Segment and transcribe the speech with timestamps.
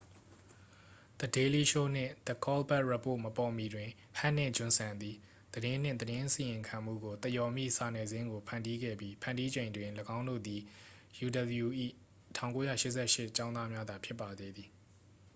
[1.19, 5.15] the daily show နှင့် the colbert report မပေါ်မီတွင် ဟက်နှင့် ဂျွန်ဆန်သည်
[5.53, 10.61] သတင်းနှင့် သတင်းအစီရင်ခံမှုကို သရော်မည့် စာနယ်ဇင်းကို ဖန်တီးခဲ့ပြီး ဖန်တီးချိန်တွင် သူတို့သည်
[11.25, 11.67] uw၏
[12.37, 14.69] 1988 ကျောင်းသားများသာ ဖြစ်ပါသေးသည်